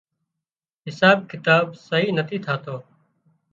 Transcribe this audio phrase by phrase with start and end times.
[0.87, 2.75] حساب ڪتاب سئي نٿي ٿاتو